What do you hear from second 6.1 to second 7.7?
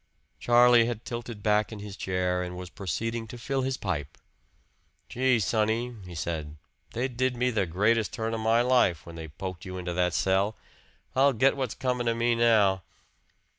said, "they did me the